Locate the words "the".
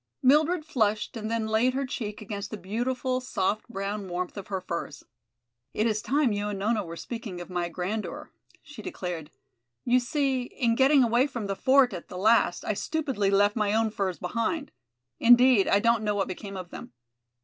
2.49-2.57, 11.45-11.55, 12.07-12.17